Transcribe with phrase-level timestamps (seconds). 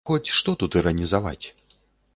[0.09, 1.45] Хоць што тут іранізаваць?